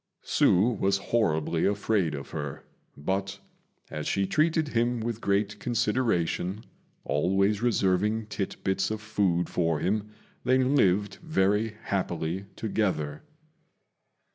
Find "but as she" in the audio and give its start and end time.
2.97-4.25